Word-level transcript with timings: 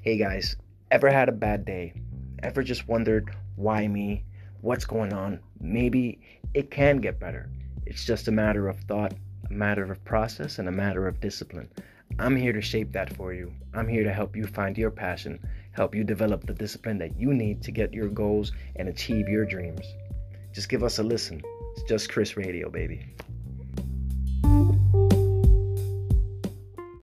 Hey 0.00 0.16
guys, 0.16 0.54
ever 0.92 1.10
had 1.10 1.28
a 1.28 1.32
bad 1.32 1.64
day? 1.64 1.92
Ever 2.44 2.62
just 2.62 2.86
wondered 2.86 3.34
why 3.56 3.88
me? 3.88 4.24
What's 4.60 4.84
going 4.84 5.12
on? 5.12 5.40
Maybe 5.60 6.20
it 6.54 6.70
can 6.70 6.98
get 6.98 7.18
better. 7.18 7.50
It's 7.84 8.04
just 8.04 8.28
a 8.28 8.32
matter 8.32 8.68
of 8.68 8.78
thought, 8.82 9.12
a 9.50 9.52
matter 9.52 9.90
of 9.90 10.04
process, 10.04 10.60
and 10.60 10.68
a 10.68 10.72
matter 10.72 11.08
of 11.08 11.20
discipline. 11.20 11.68
I'm 12.20 12.36
here 12.36 12.52
to 12.52 12.62
shape 12.62 12.92
that 12.92 13.16
for 13.16 13.32
you. 13.32 13.52
I'm 13.74 13.88
here 13.88 14.04
to 14.04 14.12
help 14.12 14.36
you 14.36 14.46
find 14.46 14.78
your 14.78 14.92
passion, 14.92 15.44
help 15.72 15.96
you 15.96 16.04
develop 16.04 16.46
the 16.46 16.54
discipline 16.54 16.98
that 16.98 17.18
you 17.18 17.34
need 17.34 17.60
to 17.62 17.72
get 17.72 17.92
your 17.92 18.08
goals 18.08 18.52
and 18.76 18.88
achieve 18.88 19.28
your 19.28 19.46
dreams. 19.46 19.84
Just 20.52 20.68
give 20.68 20.84
us 20.84 21.00
a 21.00 21.02
listen. 21.02 21.42
It's 21.72 21.82
just 21.88 22.12
Chris 22.12 22.36
Radio, 22.36 22.70
baby. 22.70 23.04